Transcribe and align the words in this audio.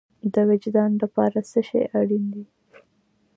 د 0.33 0.35
وجدان 0.49 0.91
لپاره 1.01 1.37
څه 1.49 1.59
شی 1.67 1.83
اړین 1.99 2.23
دی؟ 2.33 2.43